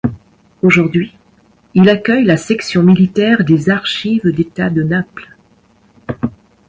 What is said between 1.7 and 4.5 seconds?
il accueille la section militaire des Archives